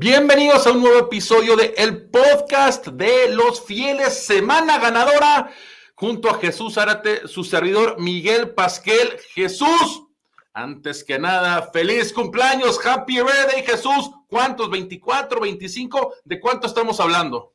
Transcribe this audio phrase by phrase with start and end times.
[0.00, 5.50] Bienvenidos a un nuevo episodio de el podcast de los fieles, semana ganadora,
[5.96, 9.18] junto a Jesús Árate, su servidor Miguel Pasquel.
[9.34, 10.04] Jesús,
[10.52, 14.12] antes que nada, feliz cumpleaños, happy birthday, Jesús.
[14.28, 14.70] ¿Cuántos?
[14.70, 16.14] ¿24, 25?
[16.22, 17.54] ¿De cuánto estamos hablando?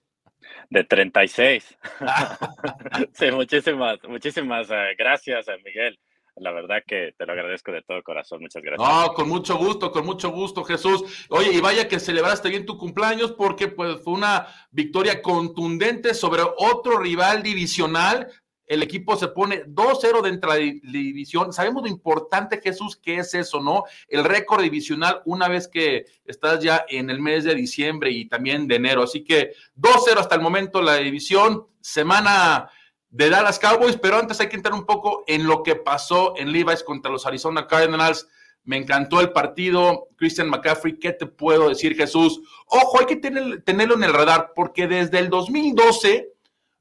[0.70, 1.78] De 36.
[3.14, 5.98] sí, muchísimas, muchísimas eh, gracias, eh, Miguel
[6.36, 8.42] la verdad que te lo agradezco de todo corazón.
[8.42, 8.88] Muchas gracias.
[8.88, 11.28] No, con mucho gusto, con mucho gusto, Jesús.
[11.30, 16.42] Oye, y vaya que celebraste bien tu cumpleaños porque pues, fue una victoria contundente sobre
[16.58, 18.28] otro rival divisional.
[18.66, 21.54] El equipo se pone 2-0 dentro de la división.
[21.54, 23.84] Sabemos lo importante, Jesús, que es eso, ¿no?
[24.08, 28.68] El récord divisional una vez que estás ya en el mes de diciembre y también
[28.68, 29.04] de enero.
[29.04, 31.68] Así que 2-0 hasta el momento la división.
[31.82, 32.70] Semana
[33.14, 36.52] de Dallas Cowboys, pero antes hay que entrar un poco en lo que pasó en
[36.52, 38.28] Levi's contra los Arizona Cardinals.
[38.64, 40.08] Me encantó el partido.
[40.18, 42.42] Christian McCaffrey, ¿qué te puedo decir, Jesús?
[42.66, 46.34] Ojo, hay que tenerlo en el radar, porque desde el 2012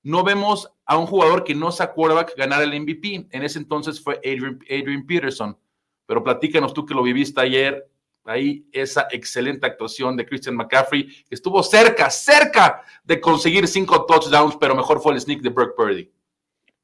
[0.04, 3.28] no vemos a un jugador que no se acuerda que ganara el MVP.
[3.30, 5.58] En ese entonces fue Adrian, Adrian Peterson.
[6.06, 7.90] Pero platícanos tú que lo viviste ayer,
[8.24, 14.56] ahí esa excelente actuación de Christian McCaffrey, que estuvo cerca, cerca de conseguir cinco touchdowns,
[14.56, 16.10] pero mejor fue el sneak de Brock Purdy.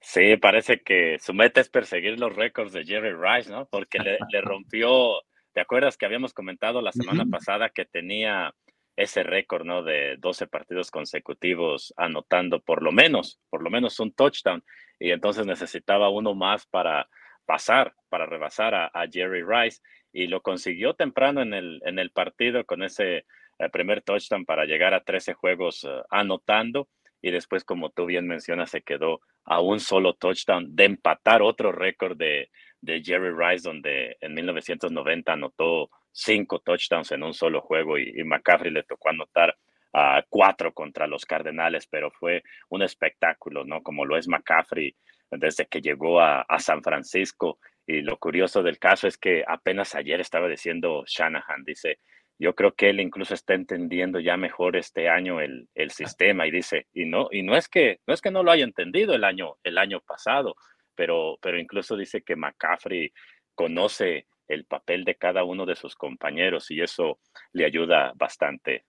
[0.01, 3.67] Sí, parece que su meta es perseguir los récords de Jerry Rice, ¿no?
[3.67, 8.55] Porque le, rompió, ¿te acuerdas que habíamos comentado la semana pasada que tenía
[8.97, 9.83] ese récord, ¿no?
[9.83, 14.63] De 12 partidos consecutivos anotando por lo menos, por lo menos un touchdown.
[15.01, 17.09] Y entonces necesitaba uno más para
[17.45, 19.81] pasar, para rebasar a, Jerry Rice.
[20.13, 23.27] Y lo consiguió temprano en el, en el partido con ese
[23.59, 26.89] eh, primer touchdown para llegar a 13 juegos eh, anotando
[27.21, 31.73] y después, como tú bien mencionas, se quedó a un solo touchdown de empatar otro
[31.73, 37.99] récord de, de Jerry Rice, donde en 1990 anotó cinco touchdowns en un solo juego
[37.99, 39.57] y, McCaffrey le tocó anotar
[39.95, 43.83] a cuatro contra los Cardenales, pero fue un espectáculo, ¿no?
[43.83, 44.95] Como lo es McCaffrey
[45.31, 47.59] desde que llegó a, a San Francisco.
[47.87, 52.01] Y lo curioso del caso es que apenas ayer estaba diciendo Shanahan, dice,
[52.39, 56.53] yo creo que él incluso está entendiendo ya mejor este año el, el, sistema y
[56.53, 59.25] dice, y no, y no es que no es que no lo haya entendido el
[59.25, 60.55] año, el año pasado,
[60.95, 63.13] pero, pero incluso dice que McCaffrey
[63.55, 67.19] conoce el papel de cada uno de sus compañeros y eso
[67.53, 68.85] le ayuda bastante.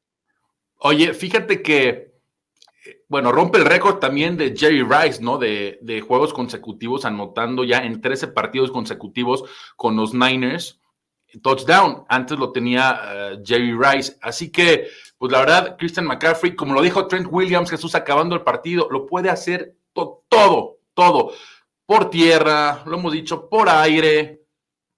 [0.78, 2.14] Oye, fíjate que,
[3.08, 5.38] bueno, rompe el récord también de Jerry Rice, ¿no?
[5.38, 9.44] De, de juegos consecutivos, anotando ya en 13 partidos consecutivos
[9.76, 10.79] con los Niners
[11.42, 12.06] touchdown.
[12.08, 14.18] Antes lo tenía eh, Jerry Rice.
[14.22, 18.42] Así que, pues la verdad, Christian McCaffrey, como lo dijo Trent Williams, Jesús acabando el
[18.42, 21.34] partido, lo puede hacer todo, todo.
[21.86, 24.40] Por tierra, lo hemos dicho, por aire,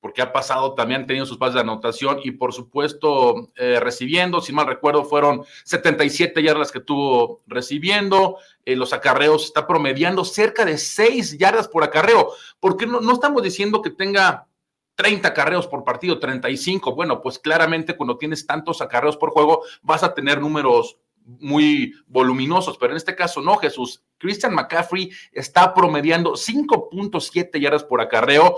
[0.01, 4.41] porque ha pasado, también ha tenido sus pases de anotación y por supuesto eh, recibiendo,
[4.41, 10.65] si mal recuerdo, fueron 77 yardas que tuvo recibiendo, eh, los acarreos está promediando cerca
[10.65, 14.47] de 6 yardas por acarreo, porque no estamos diciendo que tenga
[14.95, 16.93] 30 carreos por partido, 35.
[16.95, 22.77] Bueno, pues claramente cuando tienes tantos acarreos por juego vas a tener números muy voluminosos,
[22.77, 24.03] pero en este caso no, Jesús.
[24.17, 28.57] Christian McCaffrey está promediando 5.7 yardas por acarreo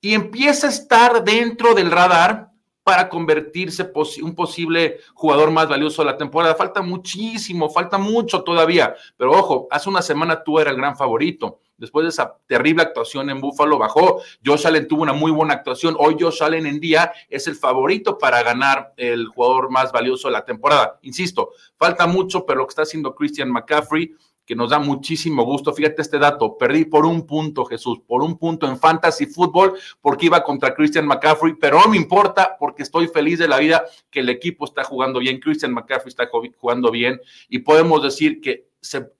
[0.00, 2.50] y empieza a estar dentro del radar
[2.82, 6.54] para convertirse un posible jugador más valioso de la temporada.
[6.54, 11.60] Falta muchísimo, falta mucho todavía, pero ojo, hace una semana tú eras el gran favorito
[11.80, 14.20] después de esa terrible actuación en Buffalo, bajó.
[14.44, 15.96] Josh Allen tuvo una muy buena actuación.
[15.98, 20.32] Hoy Josh Allen en día es el favorito para ganar el jugador más valioso de
[20.32, 20.98] la temporada.
[21.02, 24.14] Insisto, falta mucho, pero lo que está haciendo Christian McCaffrey,
[24.44, 25.72] que nos da muchísimo gusto.
[25.72, 30.26] Fíjate este dato, perdí por un punto, Jesús, por un punto en Fantasy Football, porque
[30.26, 34.20] iba contra Christian McCaffrey, pero no me importa porque estoy feliz de la vida que
[34.20, 38.68] el equipo está jugando bien, Christian McCaffrey está jugando bien y podemos decir que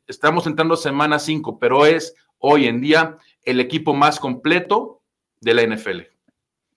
[0.06, 5.02] estamos entrando semana 5, pero es hoy en día el equipo más completo
[5.40, 6.00] de la NFL.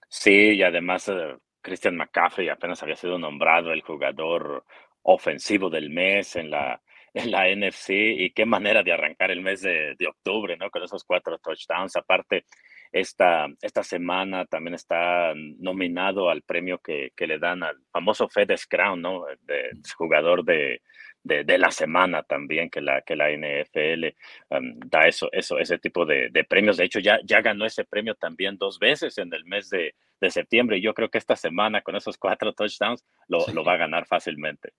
[0.08, 4.64] Sí, y además eh, Christian McCaffrey apenas había sido nombrado el jugador
[5.02, 6.80] ofensivo del mes en la,
[7.14, 10.68] NFC y qué manera de arrancar el mes de, octubre, ¿no?
[10.70, 11.94] Con esos cuatro touchdowns.
[11.94, 12.44] Aparte,
[12.90, 19.00] esta, esta semana también está nominado al premio que, le dan al famoso FedEx Crown,
[19.00, 19.26] ¿no?
[19.42, 20.82] De jugador de,
[21.24, 24.14] de, la semana también que la, que la NFL
[24.50, 26.76] um, da eso, eso, ese tipo de, premios.
[26.76, 29.94] De hecho, ya, ya ganó ese premio también dos veces en el mes de,
[30.30, 30.78] septiembre.
[30.78, 34.06] Y yo creo que esta semana con esos cuatro touchdowns lo, lo va a ganar
[34.06, 34.72] fácilmente.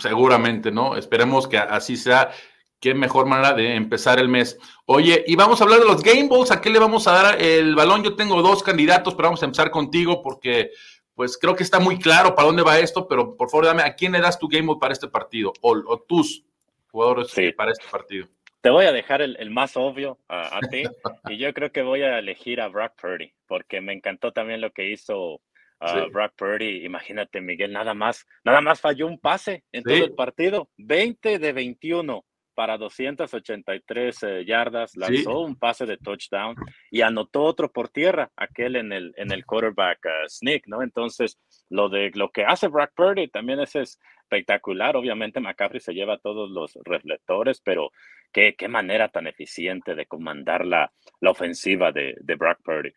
[0.00, 0.96] Seguramente, ¿no?
[0.96, 2.32] Esperemos que así sea
[2.80, 4.58] qué mejor manera de empezar el mes.
[4.84, 6.50] Oye, y vamos a hablar de los Game Balls.
[6.50, 8.02] ¿A qué le vamos a dar el balón?
[8.02, 10.70] Yo tengo dos candidatos, pero vamos a empezar contigo porque
[11.14, 13.94] pues creo que está muy claro para dónde va esto, pero por favor dame, ¿a
[13.94, 15.52] quién le das tu game mode para este partido?
[15.60, 16.44] O, tus
[16.90, 18.26] jugadores para este partido.
[18.60, 20.82] Te voy a dejar el, más obvio a, ti
[21.28, 24.72] y yo creo que voy a elegir a Brock Purdy porque me encantó también lo
[24.72, 26.84] que hizo uh, Brock Purdy.
[26.84, 31.52] Imagínate, Miguel, nada más, nada más falló un pase en todo el partido, 20 de
[31.52, 36.54] 21 para 283 eh, yardas, lanzó un pase de touchdown
[36.90, 40.82] y anotó otro por tierra, aquel en el, en el quarterback uh, sneak, ¿no?
[40.82, 44.96] Entonces, lo de lo que hace Brock Purdy también es espectacular.
[44.96, 47.90] Obviamente, McCaffrey se lleva todos los reflectores, pero
[48.32, 52.92] qué, qué manera tan eficiente de comandar la, la ofensiva de, de Brock Purdy.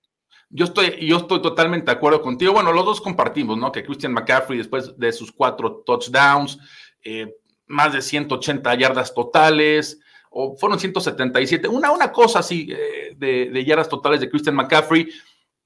[0.49, 2.53] Yo estoy, yo estoy totalmente de acuerdo contigo.
[2.53, 3.71] Bueno, los dos compartimos, ¿no?
[3.71, 6.57] Que Christian McCaffrey, después de sus cuatro touchdowns,
[7.03, 7.33] eh,
[7.67, 9.99] más de 180 yardas totales,
[10.29, 15.09] o fueron 177, una, una cosa así eh, de, yardas totales de Christian McCaffrey,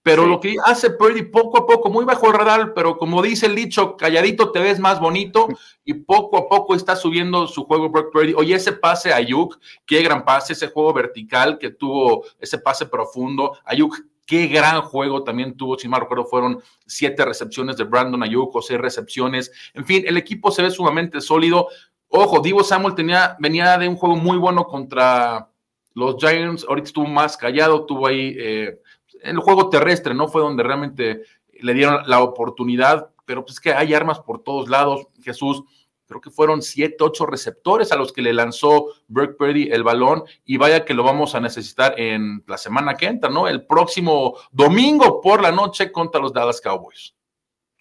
[0.04, 3.46] pero lo que hace Purdy poco a poco, muy bajo el radar, pero como dice
[3.46, 5.48] el dicho, calladito te ves más bonito
[5.86, 8.34] y poco a poco está subiendo su juego Brock Purdy.
[8.34, 12.88] Oye, ese pase a Ayuk, qué gran pase, ese juego vertical que tuvo, ese pase
[12.88, 13.58] profundo.
[13.64, 13.96] Ayuk
[14.32, 18.62] Qué gran juego también tuvo, si mal recuerdo, fueron siete recepciones de Brandon Ayuk o
[18.62, 19.52] seis recepciones.
[19.74, 21.68] En fin, el equipo se ve sumamente sólido.
[22.14, 25.48] Ojo, Divo Samuel tenía, venía de un juego muy bueno contra
[25.94, 28.82] los Giants, ahorita estuvo más callado, tuvo ahí eh,
[29.24, 30.28] el juego terrestre, ¿no?
[30.28, 31.22] Fue donde realmente
[31.54, 35.64] le dieron la oportunidad, pero pues que hay armas por todos lados, Jesús.
[36.06, 40.24] Creo que fueron siete, ocho receptores a los que le lanzó Burke Purdy el balón
[40.44, 43.48] y vaya que lo vamos a necesitar en la semana que entra, ¿no?
[43.48, 47.16] El próximo domingo por la noche contra los Dallas Cowboys.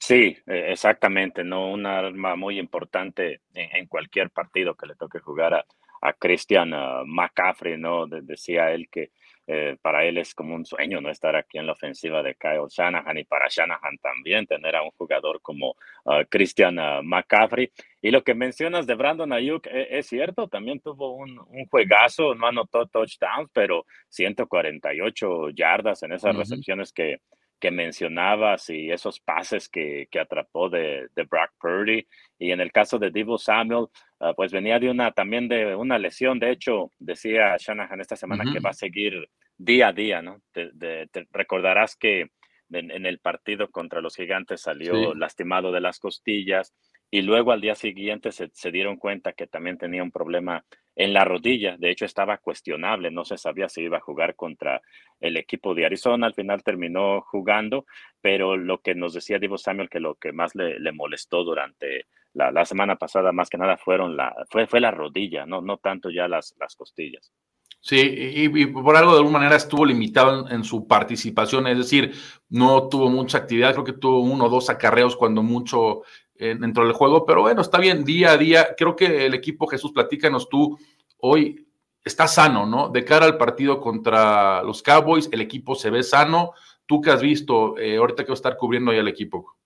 [0.00, 1.70] Sí, e, exactamente, ¿no?
[1.70, 5.66] Una arma muy importante en, cualquier partido que le toque jugar a,
[6.00, 6.70] a Christian
[7.06, 8.06] McCaffrey, ¿no?
[8.06, 9.10] decía él que
[9.52, 11.10] eh, para él es como un sueño, ¿no?
[11.10, 14.90] Estar aquí en la ofensiva de Kyle Shanahan y para Shanahan también tener a un
[14.92, 15.70] jugador como
[16.04, 17.68] uh, Christian uh, McCaffrey.
[18.00, 22.34] Y lo que mencionas de Brandon Ayuk e, es, cierto, también tuvo un, un, juegazo,
[22.36, 27.18] no anotó touchdowns, pero 148 yardas en esas recepciones que,
[27.60, 32.06] que mencionabas y esos pases que, que atrapó de, de, Brock Purdy.
[32.38, 33.86] Y en el caso de Divo Samuel,
[34.18, 36.38] ah, pues venía de una también de una lesión.
[36.38, 40.40] De hecho, decía Shanahan esta semana que va a seguir día a día, ¿no?
[40.52, 40.70] Te,
[41.30, 42.30] recordarás que
[42.72, 46.74] en, el partido contra los gigantes salió lastimado de las costillas
[47.10, 50.64] y luego al día siguiente se, se, dieron cuenta que también tenía un problema
[51.00, 51.78] en la rodilla.
[51.78, 54.82] De hecho, estaba cuestionable, no se sabía si iba a jugar contra
[55.18, 56.26] el equipo de Arizona.
[56.26, 57.86] Al final terminó jugando,
[58.20, 62.64] pero lo que nos decía Divo Samuel, que lo que más le, molestó durante la,
[62.66, 66.28] semana pasada, más que nada, fueron la, fue, fue la rodilla, no, no tanto ya
[66.28, 67.32] las, las costillas.
[67.80, 72.12] Sí, y, por algo de alguna manera estuvo limitado en, su participación, es decir,
[72.50, 76.02] no tuvo mucha actividad, creo que tuvo uno o dos acarreos cuando mucho
[76.40, 78.74] dentro del juego, pero bueno, está bien, día a día.
[78.76, 80.78] Creo que el equipo, Jesús, platícanos tú,
[81.18, 81.66] hoy
[82.04, 82.88] está sano, ¿no?
[82.88, 86.52] De cara al partido contra los Cowboys, el equipo se ve sano.
[86.86, 89.56] ¿Tú qué has visto eh, ahorita que va a estar cubriendo ahí al equipo?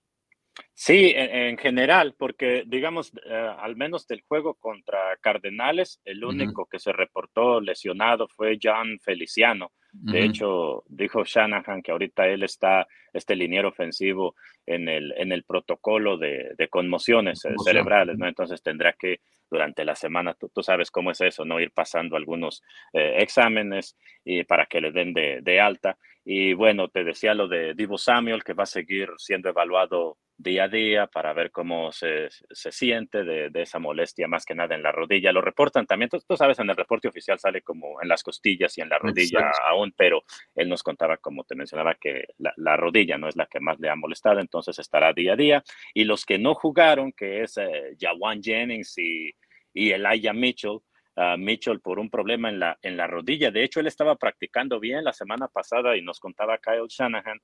[0.73, 6.79] Sí, en, general, porque digamos, eh, al menos del juego contra Cardenales, el único que
[6.79, 9.71] se reportó lesionado fue John Feliciano.
[10.01, 15.43] De hecho, dijo Shanahan que ahorita él está, este liniero ofensivo, en el, en el
[15.43, 18.27] protocolo de, de conmociones eh, cerebrales, ¿no?
[18.27, 21.59] Entonces tendrá que, durante la semana, tú, tú sabes cómo es eso, ¿no?
[21.59, 25.97] Ir pasando algunos eh, exámenes y para que le den de, de alta.
[26.23, 30.65] Y bueno, te decía lo de Divo Samuel, que va a seguir siendo evaluado día
[30.65, 34.75] a día para ver cómo se, se siente de, de, esa molestia, más que nada
[34.75, 35.31] en la rodilla.
[35.31, 38.81] Lo reportan también, tú, sabes, en el reporte oficial sale como en las costillas y
[38.81, 40.23] en la rodilla aún, pero
[40.55, 43.79] él nos contaba, como te mencionaba, que la, la, rodilla no es la que más
[43.79, 45.63] le ha molestado, entonces estará día a día.
[45.93, 49.33] Y los que no jugaron, que es eh, Jawan Jennings y,
[49.73, 50.79] y Elijah Mitchell,
[51.17, 53.49] Uh, Mitchell por un problema en la, en la rodilla.
[53.49, 57.39] De hecho, él estaba practicando bien la semana pasada y nos contaba Kyle Shanahan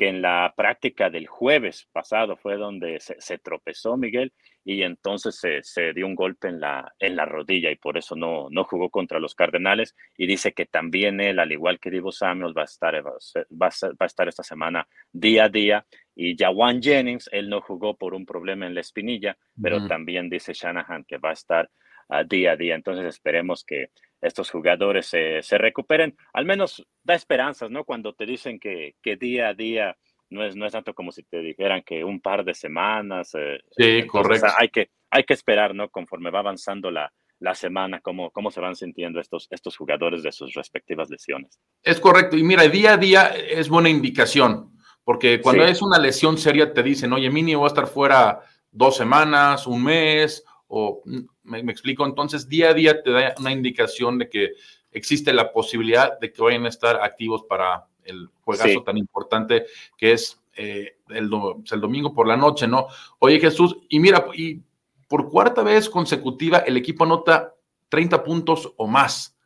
[0.00, 4.32] que en la práctica del jueves pasado fue donde se, tropezó Miguel
[4.64, 8.48] y entonces se, dio un golpe en la, en la rodilla y por eso no,
[8.48, 12.56] no jugó contra los Cardenales y dice que también él, al igual que Divo Samuel,
[12.56, 15.84] va a estar, va a, estar esta semana día a día
[16.16, 20.54] y Jawan Jennings, él no jugó por un problema en la espinilla, pero también dice
[20.54, 21.68] Shanahan que va a estar
[22.10, 22.74] uh, día a día.
[22.74, 23.90] Entonces esperemos que
[24.20, 26.16] estos jugadores se, se, recuperen.
[26.32, 27.84] Al menos da esperanzas, ¿no?
[27.84, 29.96] Cuando te dicen que, que, día a día
[30.28, 33.34] no es, no es tanto como si te dijeran que un par de semanas.
[33.34, 34.48] Eh, sí, correcto.
[34.58, 35.88] Hay que, hay que esperar, ¿no?
[35.88, 40.30] Conforme va avanzando la, la semana, cómo, cómo se van sintiendo estos, estos jugadores de
[40.30, 41.58] sus respectivas lesiones.
[41.82, 42.36] Es correcto.
[42.36, 46.82] Y mira, día a día es buena indicación Porque cuando es una lesión seria te
[46.82, 48.40] dicen, oye, mínimo va a estar fuera
[48.70, 51.02] dos semanas, un mes, o
[51.50, 54.52] me, explico, entonces día a día te da una indicación de que
[54.92, 59.66] existe la posibilidad de que vayan a estar activos para el juegazo tan importante
[59.96, 62.86] que es eh, el, pues, el, domingo por la noche, ¿no?
[63.18, 64.60] Oye Jesús, y mira, y
[65.08, 67.54] por cuarta vez consecutiva el equipo anota
[67.88, 69.36] 30 puntos o más.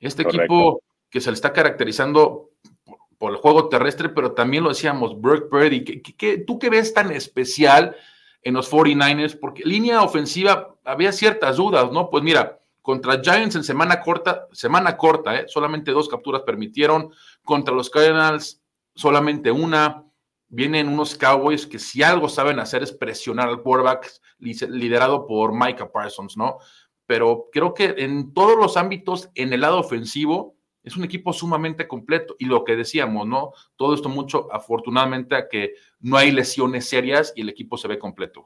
[0.00, 2.50] Este equipo que se le está caracterizando
[3.18, 7.96] por, el juego terrestre, pero también lo decíamos, Burke Purdy, tú qué ves tan especial
[8.42, 9.38] en los 49ers?
[9.38, 12.10] Porque línea ofensiva había ciertas dudas, ¿no?
[12.10, 15.44] Pues mira, contra Giants en semana corta, semana corta, ¿eh?
[15.48, 17.10] solamente dos capturas permitieron.
[17.44, 18.60] Contra los Cardinals,
[18.94, 20.04] solamente una.
[20.48, 25.90] Vienen unos Cowboys que si algo saben hacer es presionar al quarterback liderado por Micah
[25.90, 26.58] Parsons, ¿no?
[27.06, 31.88] Pero creo que en todos los ámbitos, en el lado ofensivo, es un equipo sumamente
[31.88, 32.36] completo.
[32.38, 33.52] Y lo que decíamos, ¿no?
[33.76, 37.98] Todo esto mucho, afortunadamente, a que no hay lesiones serias y el equipo se ve
[37.98, 38.44] completo.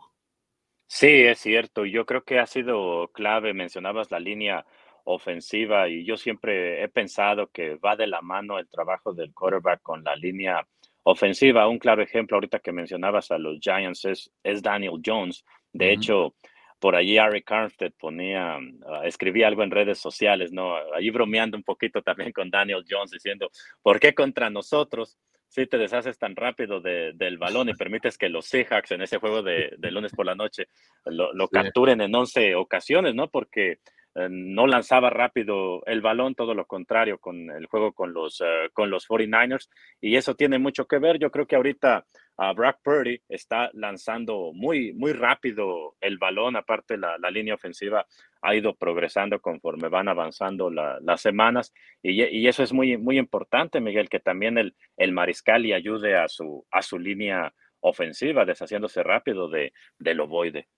[0.87, 1.85] Sí, es cierto.
[1.85, 3.53] Yo creo que ha sido clave.
[3.55, 4.65] Mencionabas la línea
[5.05, 9.83] ofensiva y yo siempre he pensado que va de la mano el trabajo del quarterback
[9.83, 10.67] con la línea
[11.05, 11.69] ofensiva.
[11.69, 15.45] Un claro ejemplo ahorita que mencionabas a los Giants es, es Daniel Jones.
[15.73, 16.35] De hecho,
[16.81, 20.75] por allí Ari Armstead ponía, ah, escribía algo en redes sociales, ¿no?
[20.95, 23.51] Allí bromeando un poquito también con Daniel Jones diciendo,
[23.83, 25.17] ¿por qué contra nosotros?
[25.57, 29.43] Si te deshaces tan rápido del balón y permites que los Seahawks en ese juego
[29.43, 30.69] de, lunes por la noche
[31.07, 33.29] lo, capturen en 11 ocasiones, ¿no?
[33.29, 33.79] Porque
[34.15, 38.69] eh, no lanzaba rápido el balón, todo lo contrario con el juego con los, eh,
[38.75, 39.71] con los 49ers.
[39.99, 41.19] Y eso tiene mucho que ver.
[41.19, 42.05] Yo creo que ahorita
[42.39, 46.57] uh, Brock Purdy está lanzando muy, muy rápido el balón.
[46.57, 48.07] Aparte, la, la línea ofensiva
[48.43, 51.73] ha ido progresando conforme van avanzando las semanas.
[52.03, 56.17] Y, y, eso es muy, muy importante, Miguel, que también el, el mariscal y ayude
[56.17, 60.69] a su, a su línea ofensiva, deshaciéndose rápido de, del ovoide.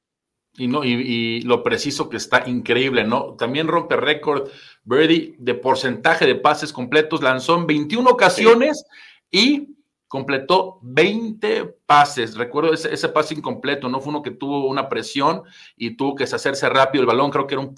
[0.56, 3.34] Y, no, y, lo preciso que está increíble, ¿no?
[3.36, 4.50] También rompe récord
[4.82, 8.84] Birdie de porcentaje de pases completos, lanzó en 21 ocasiones
[9.30, 9.77] y
[10.08, 12.36] completó 20 pases.
[12.36, 15.42] Recuerdo ese, ese, pase incompleto, no fue uno que tuvo una presión
[15.76, 17.30] y tuvo que hacerse rápido el balón.
[17.30, 17.74] Creo que era un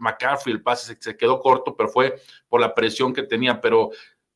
[0.00, 2.16] McCaffrey, el pase se, quedó corto, pero fue
[2.48, 3.60] por la presión que tenía.
[3.60, 3.90] Pero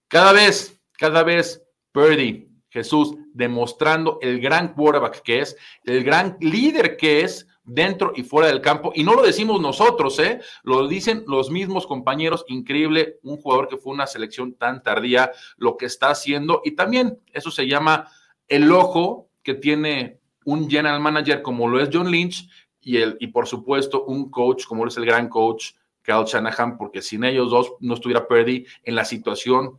[0.06, 1.62] cada vez, cada vez,
[1.94, 8.22] Birdie, Jesús, demostrando el gran quarterback que es, el gran líder que es dentro y
[8.22, 8.92] fuera del campo.
[8.94, 10.40] Y no lo decimos nosotros, ¿eh?
[10.62, 12.44] Lo dicen los mismos compañeros.
[12.48, 16.62] Increíble, un jugador que fue una selección tan tardía, lo que está haciendo.
[16.64, 18.08] Y también eso se llama
[18.48, 22.48] el ojo que tiene un general manager como lo es John Lynch
[22.80, 25.72] y, el, y por supuesto un coach como es el gran coach
[26.02, 29.78] Kyle Shanahan, porque sin ellos dos no estuviera Purdy en la situación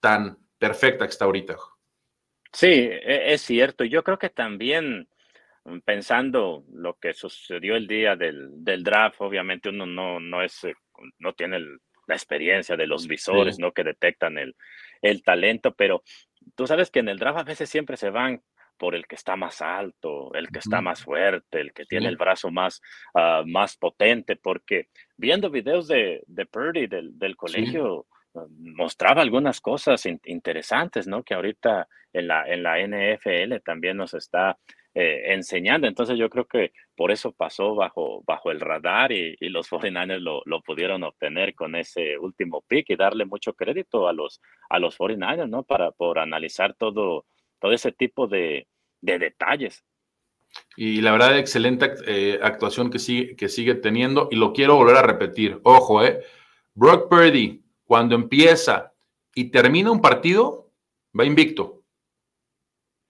[0.00, 1.56] tan perfecta que está ahorita.
[2.52, 3.84] Sí, e, es cierto.
[3.84, 5.08] Yo creo que también
[5.84, 10.74] pensando lo que sucedió el día del, del draft, obviamente uno no, no, es, eh,
[11.18, 11.60] no tiene
[12.06, 13.72] la experiencia de los visores, ¿no?
[13.72, 14.56] Que detectan el,
[15.00, 16.02] el talento, pero
[16.54, 18.42] tú sabes que en el draft a veces siempre se van
[18.76, 22.16] por el que está más alto, el que está más fuerte, el que tiene el
[22.16, 22.80] brazo más,
[23.14, 29.60] uh, más potente, porque viendo videos de, de Purdy del, del colegio, ah, mostraba algunas
[29.60, 31.22] cosas interesantes, ¿no?
[31.22, 34.58] Que ahorita en la, en la NFL también nos está
[34.94, 35.86] eh, enseñando.
[35.86, 40.42] Entonces yo creo que por eso pasó bajo, bajo el radar y, los 49ers lo,
[40.44, 44.98] lo, pudieron obtener con ese último pick y darle mucho crédito a los, a los
[44.98, 45.62] 49ers, ¿no?
[45.62, 47.24] Para, por analizar todo,
[47.58, 48.66] todo ese tipo de,
[49.00, 49.84] de detalles.
[50.76, 54.28] Y la verdad, excelente eh, actuación que sigue, que sigue teniendo.
[54.30, 55.58] Y lo quiero volver a repetir.
[55.62, 56.20] Ojo, ¿eh?
[56.74, 58.92] Brock Purdy, cuando empieza
[59.34, 60.70] y termina un partido,
[61.18, 61.82] va invicto.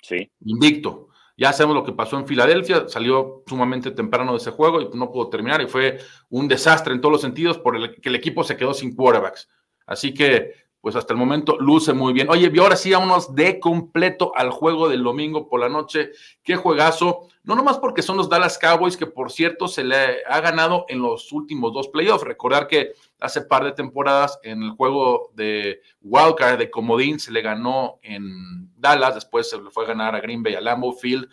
[0.00, 0.30] Sí.
[0.44, 1.08] Invicto.
[1.42, 5.10] Ya sabemos lo que pasó en Filadelfia, salió sumamente temprano de ese juego y no
[5.10, 8.44] pudo terminar y fue un desastre en todos los sentidos por el que el equipo
[8.44, 9.48] se quedó sin quarterbacks.
[9.84, 12.28] Así que pues hasta el momento luce muy bien.
[12.28, 16.10] Oye, ahora sí, vámonos de completo al juego del domingo por la noche.
[16.42, 17.28] Qué juegazo.
[17.44, 21.00] No nomás porque son los Dallas Cowboys, que por cierto se le ha ganado en
[21.00, 22.24] los últimos dos playoffs.
[22.24, 27.42] Recordar que hace par de temporadas en el juego de Wildcard de Comodín se le
[27.42, 31.28] ganó en Dallas, después se le fue a ganar a Green Bay, a Lambeau Field.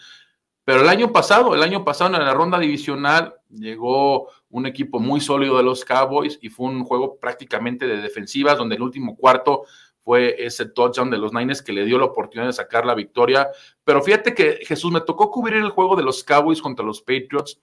[0.64, 5.22] Pero el año pasado, el año pasado en la ronda divisional llegó un equipo muy
[5.22, 9.64] sólido de los Cowboys y fue un juego prácticamente de defensivas donde el último cuarto
[10.04, 13.50] fue ese touchdown de los Niners que le dio la oportunidad de sacar la victoria.
[13.84, 17.60] Pero fíjate que Jesús me tocó cubrir el juego de los Cowboys contra los Patriots.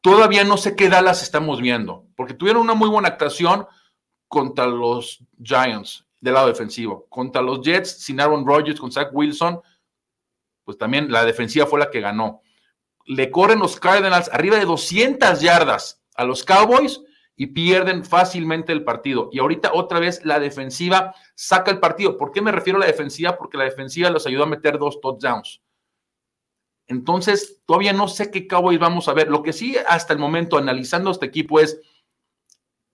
[0.00, 3.66] Todavía no sé qué Dallas estamos viendo, porque tuvieron una muy buena actuación
[4.28, 9.60] contra los Giants del lado defensivo, contra los Jets sin Aaron Rodgers, con Zach Wilson
[10.66, 12.42] pues también la defensiva fue la que ganó.
[13.06, 17.00] Le corren los Cardinals arriba de 200 yardas a los Cowboys
[17.36, 19.28] y pierden fácilmente el partido.
[19.32, 22.16] Y ahorita otra vez la defensiva saca el partido.
[22.16, 23.36] ¿Por qué me refiero a la defensiva?
[23.36, 25.60] Porque la defensiva los ayudó a meter dos touchdowns.
[26.86, 29.28] Entonces, todavía no sé qué Cowboys vamos a ver.
[29.28, 31.80] Lo que sí, hasta el momento, analizando este equipo, es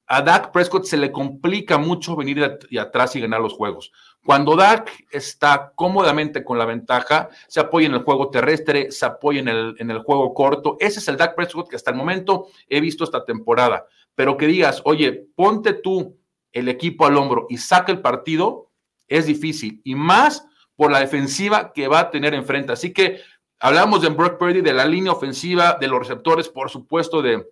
[0.06, 3.92] a Dak Prescott se le complica mucho venir atrás y ganar los juegos.
[4.24, 9.40] Cuando Dak está cómodamente con la ventaja, se apoya en el juego terrestre, se apoya
[9.40, 10.76] en el, en el juego corto.
[10.78, 13.86] Ese es el Dak Prescott que hasta el momento he visto esta temporada.
[14.14, 16.18] Pero que digas, oye, ponte tú
[16.52, 18.70] el equipo al hombro y saca el partido,
[19.08, 19.80] es difícil.
[19.84, 22.72] Y más por la defensiva que va a tener enfrente.
[22.72, 23.20] Así que
[23.58, 27.44] hablamos de Brock Purdy, de la línea ofensiva, de los receptores, por supuesto, de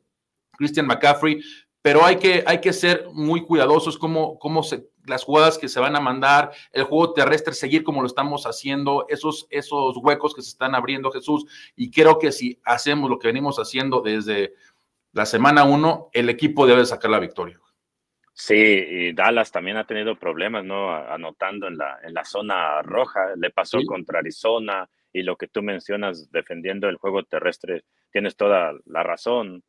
[0.57, 1.41] Christian McCaffrey,
[1.83, 5.81] pero hay que, hay que ser muy cuidadosos como, como se, las jugadas que se
[5.81, 10.43] van a mandar, el juego terrestre, seguir como lo estamos haciendo, esos, esos huecos que
[10.43, 11.45] se están abriendo, Jesús.
[11.77, 14.55] Y creo que si hacemos lo que venimos haciendo desde
[15.13, 17.61] la semana uno, el equipo debe sacar la victoria.
[18.33, 20.95] Sí, y Dallas también ha tenido problemas, ¿no?
[20.95, 23.35] Anotando en la, en la zona roja.
[23.37, 28.73] Le pasó contra Arizona y lo que tú mencionas defendiendo el juego terrestre, tienes toda
[28.87, 29.63] la razón.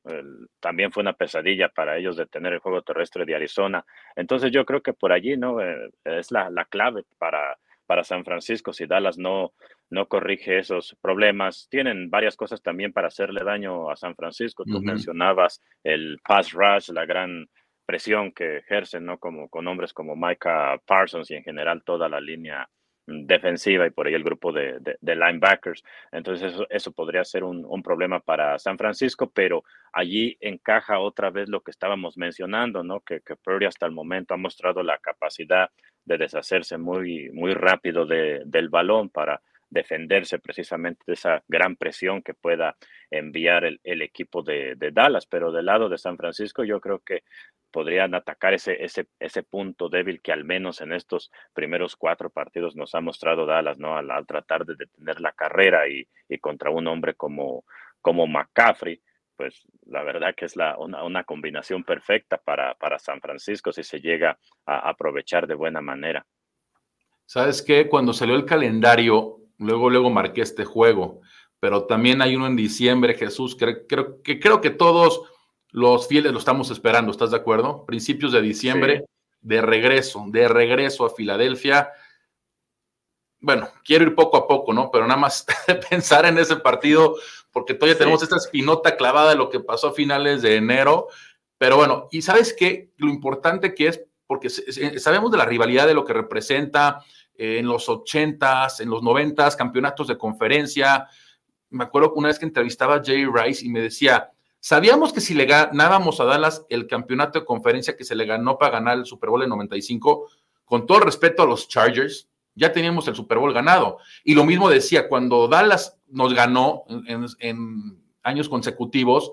[0.60, 3.86] también fue una pesadilla para ellos de tener el juego terrestre de Arizona.
[4.16, 5.62] Entonces yo creo que por allí, ¿no?
[5.62, 8.72] Eh, es la, la clave para, para San Francisco.
[8.72, 9.54] Si Dallas no,
[9.90, 14.64] no corrige esos problemas, tienen varias cosas también para hacerle daño a San Francisco.
[14.64, 17.50] Tú mencionabas el pass rush, la gran
[17.86, 19.18] presión que ejercen, ¿no?
[19.18, 22.70] Como con hombres como Micah Parsons y en general toda la línea
[23.06, 25.84] defensiva y por ahí el grupo de, linebackers.
[26.12, 31.62] Entonces eso, podría ser un, problema para San Francisco, pero allí encaja otra vez lo
[31.62, 33.02] que estábamos mencionando, ¿no?
[33.02, 35.70] Que, que Purdy hasta el momento ha mostrado la capacidad
[36.06, 39.42] de deshacerse muy, muy rápido del balón para
[39.72, 42.76] defenderse precisamente de esa gran presión que pueda
[43.10, 45.26] enviar el, equipo de, Dallas.
[45.26, 47.24] Pero del lado de San Francisco yo creo que
[47.72, 52.94] podrían atacar ese, ese, punto débil que al menos en estos primeros cuatro partidos nos
[52.94, 53.98] ha mostrado Dallas, ¿no?
[53.98, 56.06] Al, tratar de detener la carrera y,
[56.40, 57.64] contra un hombre como,
[58.06, 59.02] McCaffrey,
[59.38, 64.02] pues la verdad que es la, una, combinación perfecta para, para San Francisco si se
[64.02, 66.26] llega a aprovechar de buena manera.
[67.26, 67.88] ¿Sabes qué?
[67.88, 71.22] Cuando salió el calendario, Luego, luego marqué este juego.
[71.60, 75.22] Pero también hay uno en diciembre, Jesús, que creo que, creo que todos
[75.70, 77.86] los fieles lo estamos esperando, ¿estás de acuerdo?
[77.86, 79.06] Principios de diciembre,
[79.40, 81.90] de regreso, de regreso a Filadelfia.
[83.40, 84.90] Bueno, quiero ir poco a poco, ¿no?
[84.92, 85.46] Pero nada más
[85.90, 87.16] pensar en ese partido,
[87.52, 91.08] porque todavía tenemos esta espinota clavada de lo que pasó a finales de enero.
[91.60, 95.94] Pero bueno, y sabes qué, lo importante que es, porque sabemos de la rivalidad de
[95.94, 97.04] lo que representa,
[97.42, 101.08] en los 80s, en los 90s, campeonatos de conferencia.
[101.72, 105.34] Me acuerdo una vez que entrevistaba a Jay Rice y me decía, sabíamos que si
[105.34, 109.06] le ganábamos a Dallas el campeonato de conferencia que se le ganó para ganar el
[109.06, 110.28] Super Bowl en 95,
[110.66, 113.98] con todo respeto a los Chargers, ya teníamos el Super Bowl ganado.
[114.24, 116.84] Y lo mismo decía, cuando Dallas nos ganó
[117.40, 119.32] en, años consecutivos,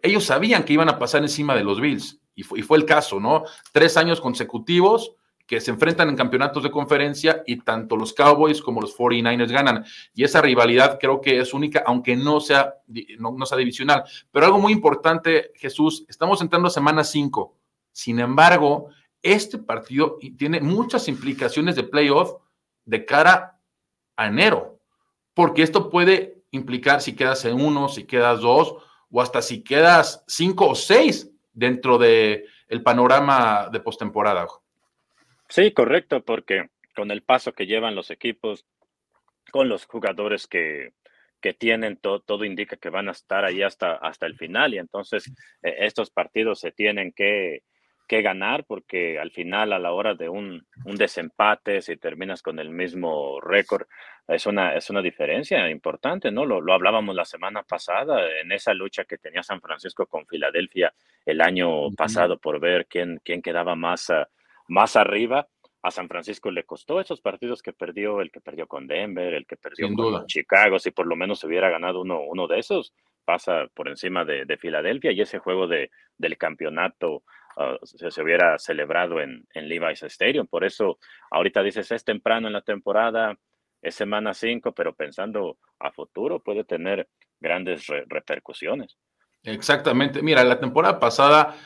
[0.00, 2.20] ellos sabían que iban a pasar encima de los Bills.
[2.34, 3.44] Y y fue el caso, ¿no?
[3.72, 5.17] Tres años consecutivos
[5.48, 9.84] que se enfrentan en campeonatos de conferencia y tanto los Cowboys como los 49ers ganan.
[10.14, 12.74] Y esa rivalidad creo que es única, aunque no sea,
[13.18, 14.04] no, sea divisional.
[14.30, 17.56] Pero algo muy importante, Jesús, estamos entrando a semana 5.
[17.90, 18.90] Sin embargo,
[19.22, 22.34] este partido tiene muchas implicaciones de playoff
[22.84, 23.58] de cara
[24.16, 24.78] a enero,
[25.32, 28.74] porque esto puede implicar si quedas en uno, si quedas dos,
[29.10, 34.46] o hasta si quedas cinco o seis dentro del el panorama de postemporada.
[35.48, 38.66] Sí, correcto, porque con el paso que llevan los equipos,
[39.50, 40.92] con los jugadores que,
[41.40, 45.32] que tienen, todo indica que van a estar ahí hasta, hasta el final y entonces
[45.62, 47.62] eh, estos partidos se tienen que,
[48.06, 52.58] que, ganar porque al final a la hora de un, un, desempate, si terminas con
[52.58, 53.86] el mismo récord,
[54.26, 56.44] es una, es una diferencia importante, ¿no?
[56.44, 60.92] Lo, lo, hablábamos la semana pasada en esa lucha que tenía San Francisco con Filadelfia
[61.24, 64.10] el año pasado por ver quién, quién quedaba más...
[64.10, 64.26] Uh,
[64.68, 65.48] más arriba.
[65.82, 69.46] A San Francisco le costó esos partidos que perdió, el que perdió con Denver, el
[69.46, 72.92] que perdió con Chicago, si por lo menos hubiera ganado uno, uno de esos,
[73.24, 77.22] pasa por encima de, Filadelfia y ese juego de, del campeonato
[77.56, 80.46] ah, se, hubiera celebrado en, en Levi's Stadium.
[80.48, 80.98] Por eso
[81.30, 83.38] ahorita dices, es temprano en la temporada,
[83.80, 87.08] es semana 5, pero pensando a futuro puede tener
[87.40, 88.96] grandes repercusiones.
[89.44, 90.22] Exactamente.
[90.22, 91.56] Mira, la temporada pasada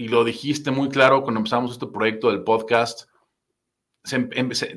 [0.00, 3.06] y lo dijiste muy claro cuando empezamos este proyecto del podcast,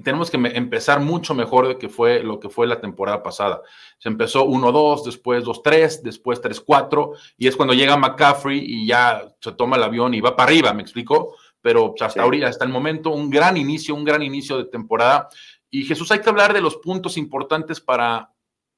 [0.04, 3.62] tenemos que empezar mucho mejor de que fue lo que fue la temporada pasada.
[4.00, 9.54] Se empezó 1-2, después 2-3, después 3-4, y es cuando llega McCaffrey y ya se
[9.54, 11.38] toma el avión y va para arriba, ¿me explico?
[11.62, 15.30] Pero hasta ahorita, hasta el momento, un gran inicio, un gran inicio de temporada.
[15.70, 18.34] Y Jesús, hay que hablar de los puntos importantes para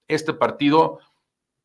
[0.08, 1.00] este partido.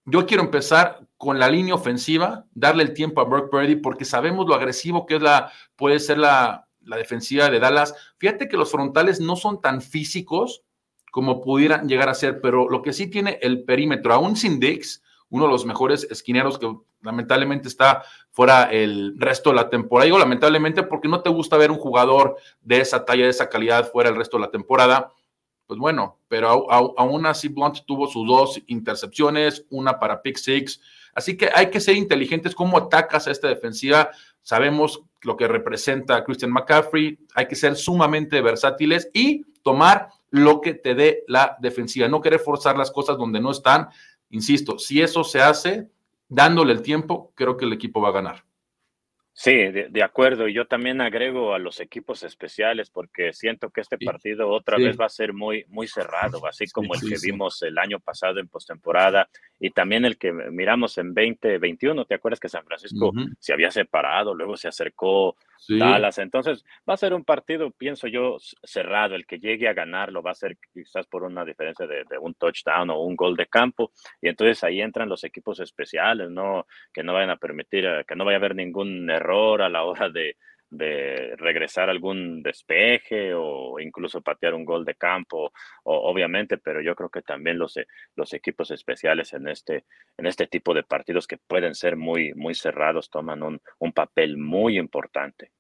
[0.04, 4.46] Yo quiero empezar con la línea ofensiva, darle el tiempo a Brock Purdy, porque sabemos
[4.46, 7.94] lo agresivo que es la, puede ser la, la defensiva de Dallas.
[8.18, 10.62] Fíjate que los frontales no son tan físicos
[11.10, 15.02] como pudieran llegar a ser, pero lo que sí tiene el perímetro, aún sin Dix,
[15.28, 20.06] uno de los mejores esquineros que lamentablemente está fuera el resto de la temporada.
[20.06, 23.90] Digo lamentablemente porque no te gusta ver un jugador de esa talla, de esa calidad
[23.90, 25.12] fuera el resto de la temporada.
[25.70, 30.80] Pues bueno, pero aún así Blunt tuvo sus dos intercepciones, una para pick six.
[31.14, 34.11] Así que hay que ser inteligentes cómo atacas a esta defensiva.
[34.42, 37.20] Sabemos lo que representa Christian McCaffrey.
[37.37, 42.09] Hay que ser sumamente versátiles y tomar lo que te dé la defensiva.
[42.09, 43.90] No querer forzar las cosas donde no están.
[44.30, 45.88] Insisto, si eso se hace
[46.28, 48.44] dándole el tiempo, creo que el equipo va a ganar.
[49.32, 50.48] Sí, de, acuerdo.
[50.48, 55.00] Y yo también agrego a los equipos especiales porque siento que este partido otra vez
[55.00, 58.48] va a ser muy, muy cerrado, así como el que vimos el año pasado en
[58.48, 62.04] postemporada y también el que miramos en 2021.
[62.04, 65.36] ¿Te acuerdas que San Francisco se había separado, luego se acercó
[65.68, 66.18] Dallas?
[66.18, 69.14] Entonces va a ser un partido, pienso yo, cerrado.
[69.14, 72.35] El que llegue a ganarlo va a ser quizás por una diferencia de, de un
[72.35, 73.92] touchdown o un gol de campo.
[74.20, 76.66] Y entonces ahí entran los equipos especiales, ¿no?
[76.92, 79.85] Que no vayan a permitir, eh, que no vaya a haber ningún error a la
[79.85, 80.37] hora de,
[80.70, 85.52] regresar algún despeje o incluso patear un gol de campo,
[85.85, 89.85] obviamente, pero yo creo que también los, e, los equipos especiales en este,
[90.16, 93.61] en este tipo de partidos que pueden ser muy, muy cerrados toman un,
[93.92, 95.50] papel muy importante.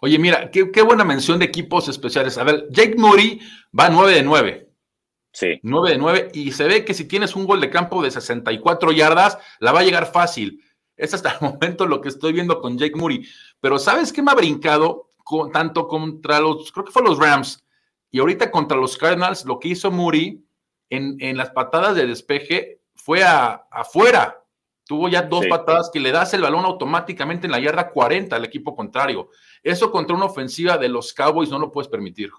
[0.00, 2.38] Oye, mira, qué, buena mención de equipos especiales.
[2.38, 3.40] A ver, Jake Murray
[3.78, 4.68] va 9 de 9.
[5.32, 5.60] Sí.
[5.62, 8.92] 9 de 9 y se ve que si tienes un gol de campo de 64
[8.92, 10.62] yardas, la va a llegar fácil.
[10.96, 13.26] Es hasta el momento lo que estoy viendo con Jake Moody.
[13.64, 15.08] Pero ¿sabes qué me ha brincado?
[15.24, 17.64] Con, tanto contra los, creo que fue los Rams,
[18.10, 20.44] y ahorita contra los Cardinals, lo que hizo Moody
[20.90, 24.44] en, en las patadas de despeje fue a, afuera.
[24.84, 28.44] Tuvo ya dos patadas que le das el balón automáticamente en la yarda 40 al
[28.44, 29.30] equipo contrario.
[29.62, 32.32] Eso contra una ofensiva de los Cowboys no lo puedes permitir.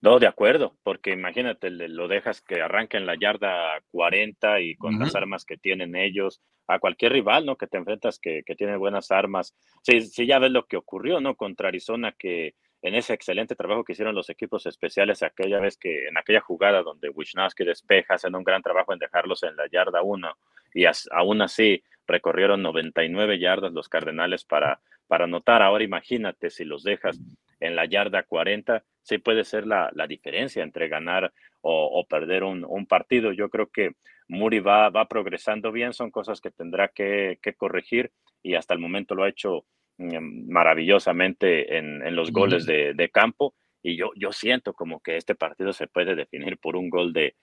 [0.00, 4.98] No, de acuerdo, porque imagínate, lo dejas que arranque en la yarda 40 y con
[4.98, 7.56] las armas que tienen ellos, a cualquier rival, ¿no?
[7.56, 9.56] Que te enfrentas que, tiene buenas armas.
[9.82, 11.34] Sí, sí, ya ves lo que ocurrió, ¿no?
[11.34, 16.06] Contra Arizona, que en ese excelente trabajo que hicieron los equipos especiales aquella vez que
[16.06, 20.02] en aquella jugada donde Wisnowski despeja, hacen un gran trabajo en dejarlos en la yarda
[20.02, 20.32] 1
[20.74, 25.62] y aún así recorrieron 99 yardas los Cardenales para, para anotar.
[25.62, 27.18] Ahora imagínate si los dejas
[27.58, 32.86] en la yarda 40, sí puede ser la, diferencia entre ganar o, perder un, un,
[32.86, 33.32] partido.
[33.32, 33.92] Yo creo que
[34.28, 39.14] Muri va, va progresando bien, son cosas que tendrá que, corregir y hasta el momento
[39.14, 39.64] lo ha hecho
[39.96, 43.54] mm, maravillosamente en, los goles de, campo.
[43.82, 47.34] Y yo, yo siento como que este partido se puede definir por un gol de,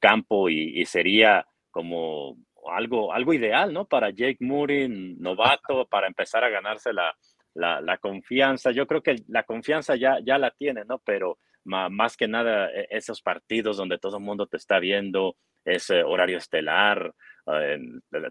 [0.00, 2.36] campo y, sería como
[2.68, 3.86] algo, algo ideal, ¿no?
[3.86, 7.14] Para Jake Moody, novato, para empezar a ganarse la,
[7.54, 8.70] la, confianza.
[8.70, 10.98] Yo creo que la confianza ya, ya la tiene, ¿no?
[10.98, 16.02] Pero más que nada e, esos partidos donde todo el mundo te está viendo, ese
[16.02, 17.14] horario estelar,
[17.46, 17.78] eh,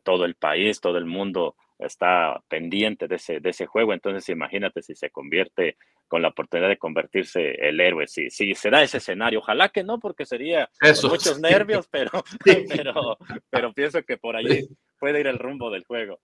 [0.03, 3.93] todo el país, todo el mundo está pendiente de ese, de ese juego.
[3.93, 8.07] Entonces, imagínate si se convierte con la oportunidad de convertirse el héroe.
[8.07, 10.69] Si, si se da ese escenario, ojalá que no, porque sería
[11.03, 12.11] muchos nervios, pero,
[12.69, 13.17] pero,
[13.49, 14.67] pero pienso que por ahí
[15.03, 16.21] puede ir el rumbo del juego.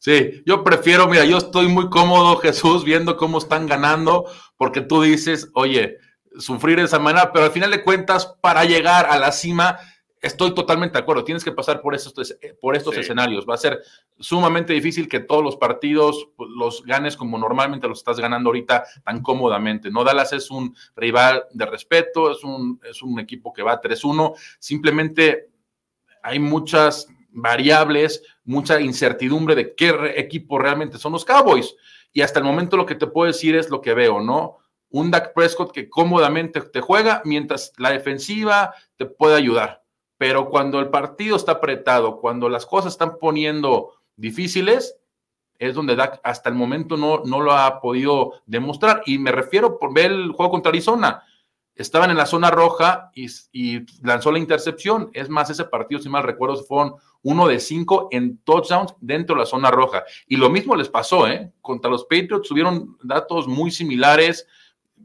[0.00, 4.24] Sí, yo prefiero, mira, yo estoy muy cómodo, Jesús, viendo cómo están ganando,
[4.56, 5.98] porque tú dices, oye,
[6.36, 9.78] sufrir de esa manera, pero al final de cuentas, para llegar a la cima,
[10.20, 12.12] estoy totalmente de acuerdo, tienes que pasar por estos,
[12.60, 13.46] por estos escenarios.
[13.48, 13.78] Va a ser
[14.18, 18.82] sumamente difícil que todos los partidos pues, los ganes como normalmente los estás ganando ahorita
[19.04, 19.92] tan cómodamente.
[19.92, 24.34] No Dallas es un rival de respeto, es un, es un equipo que va 3-1,
[24.58, 25.50] simplemente
[26.20, 31.74] hay muchas variables, mucha incertidumbre de qué equipo realmente son los Cowboys.
[32.12, 34.58] Y hasta el momento lo que te puedo decir es lo que veo, ¿no?
[34.90, 39.84] Un Dak Prescott que cómodamente te juega mientras la defensiva te puede ayudar.
[40.16, 44.96] Pero cuando el partido está apretado, cuando las cosas están poniendo difíciles,
[45.58, 49.02] es donde Dak hasta el momento no, no lo ha podido demostrar.
[49.06, 51.22] Y me refiero por ver el juego contra Arizona
[51.78, 55.10] estaban en la zona roja y, lanzó la intercepción.
[55.14, 59.40] Es más, ese partido, si mal recuerdo, fueron uno de cinco en touchdowns dentro de
[59.40, 60.04] la zona roja.
[60.26, 61.52] Y lo mismo les pasó, ¿eh?
[61.60, 64.46] Contra los Patriots tuvieron datos muy similares.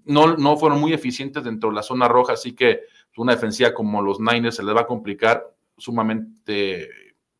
[0.05, 2.81] no, no fueron muy eficientes dentro de la zona roja, así que
[3.17, 6.89] una defensiva como los Niners se les va a complicar sumamente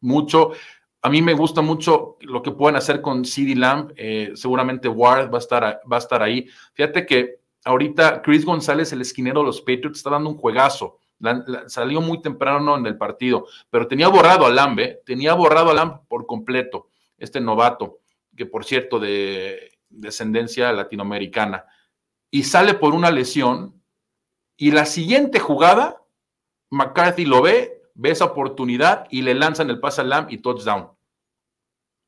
[0.01, 0.51] mucho.
[1.01, 3.91] A mí me gusta mucho lo que pueden hacer con CD Lamb.
[3.97, 6.47] Eh, seguramente Ward va a, estar, va a estar ahí.
[6.73, 10.99] Fíjate que ahorita Chris González, el esquinero de los Patriots, está dando un juegazo.
[11.67, 15.01] salió muy temprano en el partido, pero tenía borrado a Lamb, ¿eh?
[15.05, 17.99] tenía borrado a Lamb por completo, este novato,
[18.35, 21.65] que por cierto, de descendencia latinoamericana.
[22.29, 23.79] Y sale por una lesión.
[24.57, 26.01] Y la siguiente jugada,
[26.69, 30.89] McCarthy lo ve, ve esa oportunidad y le lanzan el pase a Lamb y touchdown.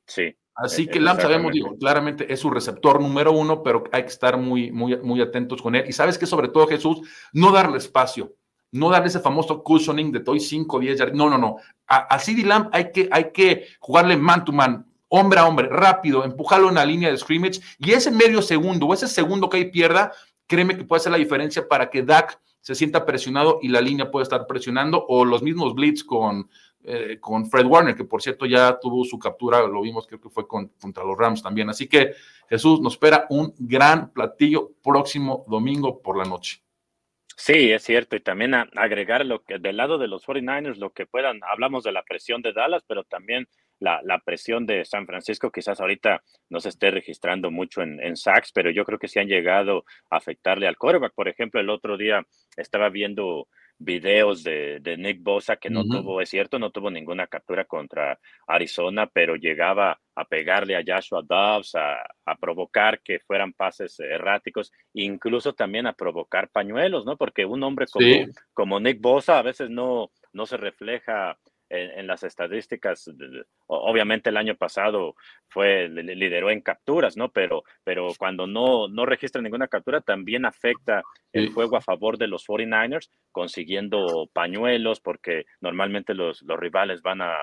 [0.08, 0.36] Sí.
[0.56, 4.10] Así e-, que Lamb sabemos, digo, claramente es su receptor número uno, pero hay que
[4.10, 5.86] estar muy, muy, muy atentos con él.
[5.88, 7.02] Y sabes que sobre todo Jesús,
[7.34, 8.34] no darle espacio,
[8.72, 11.15] no darle ese famoso cushioning de toy 5, 10 yardas.
[11.15, 11.58] No, no, no.
[11.88, 15.68] A, a CD Lamb hay que, hay que jugarle man to man, hombre a hombre,
[15.70, 19.58] rápido, empujarlo en la línea de scrimmage y ese medio segundo o ese segundo que
[19.58, 20.12] ahí pierda,
[20.48, 24.10] créeme que puede hacer la diferencia para que Dak se sienta presionado y la línea
[24.10, 26.50] puede estar presionando, o los mismos blitz con,
[26.88, 30.30] eh, con Fred Warner, que por cierto ya tuvo su captura, lo vimos, creo que
[30.30, 31.69] fue contra los Rams también.
[31.69, 32.13] Así que
[32.48, 36.62] Jesús, nos espera un gran platillo próximo domingo por la noche.
[37.38, 41.06] Sí, es cierto, y también agregar lo que del lado de los 49ers, lo que
[41.06, 43.48] puedan, hablamos de la presión de Dallas, pero también
[43.80, 48.52] la, presión de San Francisco quizás ahorita no se esté registrando mucho en, en sacks,
[48.54, 51.13] pero yo creo que sí han llegado a afectarle al quarterback.
[51.13, 56.30] Por ejemplo, el otro día estaba viendo videos de, Nick Bosa que no tuvo, es
[56.30, 62.36] cierto, no tuvo ninguna captura contra Arizona, pero llegaba a pegarle a Joshua Dobbs, a,
[62.40, 67.18] provocar que fueran pases erráticos, incluso también a provocar pañuelos, ¿no?
[67.18, 68.08] Porque un hombre como,
[68.54, 71.38] como Nick Bosa a veces no, no se refleja
[71.84, 73.10] en, las estadísticas,
[73.68, 75.16] obviamente el año pasado
[75.48, 77.30] fue, lideró en capturas, ¿no?
[77.30, 82.28] Pero, pero cuando no, no registra ninguna captura, también afecta el juego a favor de
[82.28, 87.36] los 49ers, consiguiendo pañuelos, porque normalmente los, los rivales van a,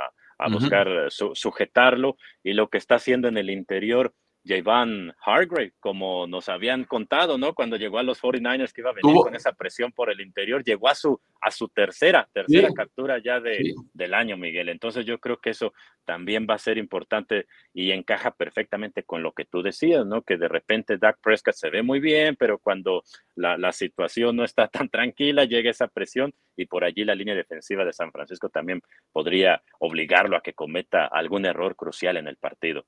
[0.51, 4.13] buscar sujetarlo, y lo que está haciendo en el interior
[4.45, 7.55] Javon Hargrave, como nos habían contado, ¿no?
[7.55, 10.65] Cuando llegó a los 49ers que iba a venir con esa presión por el interior,
[10.65, 14.69] llegó a su, a su tercera, tercera captura ya de, del año, Miguel.
[14.69, 15.73] Entonces yo creo que eso
[16.05, 20.23] también va a ser importante y encaja perfectamente con lo que tú decías, ¿no?
[20.23, 23.05] Que de repente Dak Prescott se ve muy bien, pero cuando
[23.37, 27.35] la, la situación no está tan tranquila, llega esa presión y por allí la línea
[27.35, 32.37] defensiva de San Francisco también podría obligarlo a que cometa algún error crucial en el
[32.37, 32.87] partido.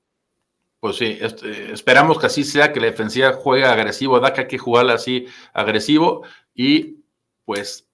[0.85, 4.47] Pues sí, este, esperamos que así sea, que la defensiva juegue agresivo, da que hay
[4.47, 6.21] que jugarla así agresivo
[6.53, 6.97] y
[7.43, 7.87] pues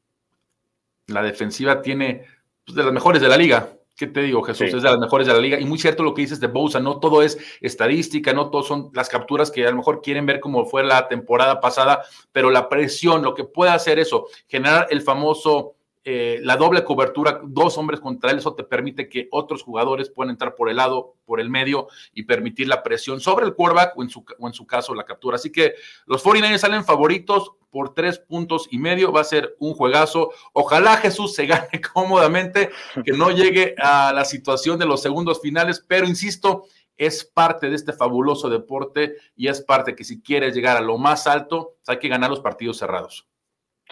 [1.07, 2.25] la defensiva tiene
[2.65, 3.69] pues, de las mejores de la liga.
[3.95, 4.73] ¿Qué te digo, Jesús?
[4.73, 5.57] Es de las mejores de la liga.
[5.57, 8.89] Y muy cierto lo que dices de Bosa, no todo es estadística, no todo son
[8.93, 12.67] las capturas que a lo mejor quieren ver como fue la temporada pasada, pero la
[12.67, 17.99] presión, lo que puede hacer eso, generar el famoso eh, la doble cobertura, dos hombres
[17.99, 21.49] contra él, eso te permite que otros jugadores puedan entrar por el lado, por el
[21.49, 24.95] medio y permitir la presión sobre el quarterback o en su, o en su caso
[24.95, 25.35] la captura.
[25.35, 25.75] Así que
[26.07, 30.31] los 49ers salen favoritos por tres puntos y medio, va a ser un juegazo.
[30.53, 32.71] Ojalá Jesús se gane cómodamente,
[33.05, 36.65] que no llegue a la situación de los segundos finales, pero insisto,
[36.97, 40.97] es parte de este fabuloso deporte y es parte que si quieres llegar a lo
[40.97, 43.27] más alto, hay que ganar los partidos cerrados.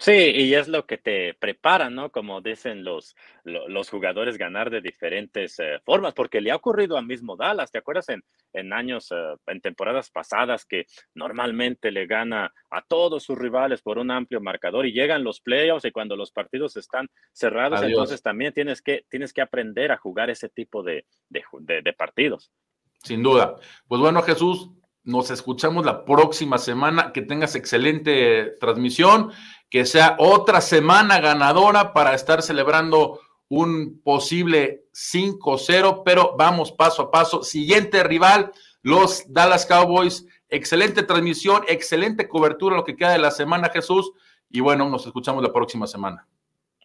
[0.00, 2.10] Sí, y es lo que te prepara, ¿no?
[2.10, 7.02] Como dicen los, los jugadores, ganar de diferentes eh, formas, porque le ha ocurrido a
[7.02, 12.50] mismo Dallas, ¿te acuerdas en, en años, eh, en temporadas pasadas que normalmente le gana
[12.70, 16.32] a todos sus rivales por un amplio marcador y llegan los playoffs y cuando los
[16.32, 21.04] partidos están cerrados, entonces también tienes que, tienes que aprender a jugar ese tipo de,
[21.28, 22.50] de partidos.
[23.02, 23.56] Sin duda.
[23.86, 24.70] Pues bueno, Jesús,
[25.02, 27.12] nos escuchamos la próxima semana.
[27.12, 29.32] Que tengas excelente transmisión
[29.70, 37.10] que sea otra semana ganadora para estar celebrando un posible 5-0, pero vamos paso a
[37.10, 37.42] paso.
[37.44, 38.52] Siguiente rival,
[38.82, 40.26] los Dallas Cowboys.
[40.48, 44.10] Excelente transmisión, excelente cobertura lo que queda de la semana, Jesús.
[44.50, 46.26] Y bueno, nos escuchamos la próxima semana.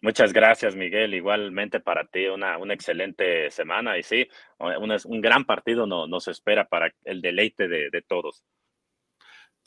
[0.02, 1.14] Muchas gracias, Miguel.
[1.14, 3.98] Igualmente para ti, una, una excelente semana.
[3.98, 8.44] Y sí, un, gran partido no, nos espera para el deleite de, de todos.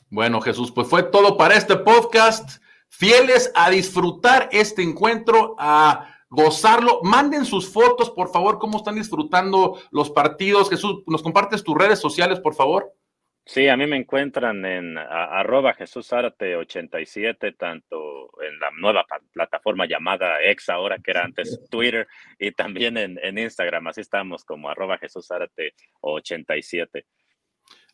[0.08, 7.00] Bueno, Jesús, pues fue todo para este podcast fieles a disfrutar este encuentro, a gozarlo.
[7.02, 10.68] Manden sus fotos, por favor, cómo están disfrutando los partidos.
[10.68, 12.92] Jesús, ¿nos compartes tus redes sociales, por favor?
[13.46, 20.40] Sí, a mí me encuentran en arroba Jesús 87, tanto en la nueva plataforma llamada
[20.44, 22.06] X ahora, que era antes Twitter,
[22.38, 23.88] y también en, Instagram.
[23.88, 25.28] Así estamos como arroba Jesús
[26.00, 27.06] 87.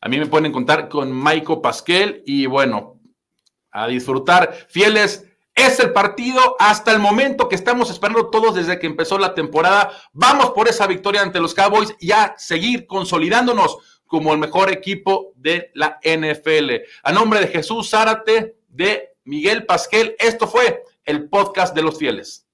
[0.03, 2.96] A mí me pueden contar con Maiko Pasquel y bueno,
[3.77, 4.55] a disfrutar.
[4.69, 9.35] Fieles, es el partido hasta el momento que estamos esperando todos desde que empezó la
[9.35, 9.91] temporada.
[10.13, 15.33] Vamos por esa victoria ante los Cowboys y a seguir consolidándonos como el mejor equipo
[15.37, 16.85] de la NFL.
[17.03, 22.46] A nombre de Jesús Zárate, de Miguel Pasquel, esto fue el podcast de los fieles.